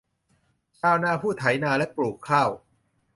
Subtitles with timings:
[0.79, 2.49] ชาวนาผู้ไถนาและปลูกข้าว